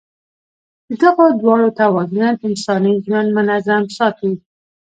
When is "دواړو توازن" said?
1.41-2.21